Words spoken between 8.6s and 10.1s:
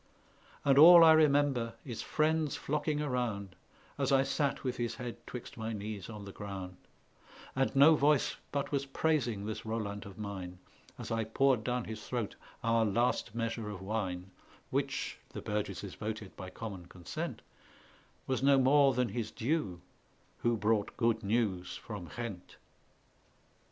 was praising this Roland